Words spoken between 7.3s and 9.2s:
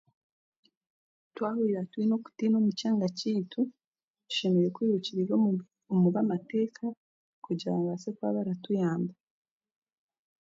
kugira babaase kuba baratuyamba